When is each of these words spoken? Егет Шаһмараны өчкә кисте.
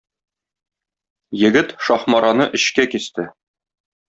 Егет 1.41 1.75
Шаһмараны 1.89 2.49
өчкә 2.61 2.89
кисте. 2.97 3.29